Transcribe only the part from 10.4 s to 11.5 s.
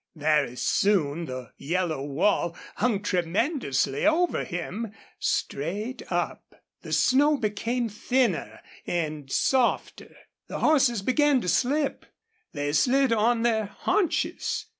The horses began to